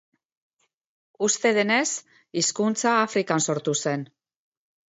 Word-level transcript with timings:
Uste 1.27 1.51
denez, 1.59 1.91
hizkuntza 2.43 2.97
Afrikan 3.05 3.47
sortu 3.51 3.79
zen. 3.87 4.11